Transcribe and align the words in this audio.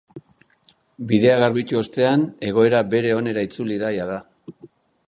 Bidea 1.11 1.35
garbitu 1.43 1.79
ostean, 1.81 2.25
egoera 2.53 2.81
bere 2.95 3.13
onera 3.21 3.47
itzuli 3.51 3.79
da 3.85 3.95
jada. 4.01 4.19